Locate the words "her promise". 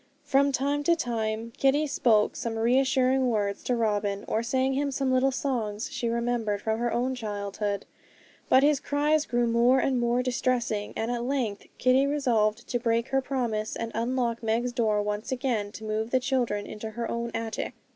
13.09-13.75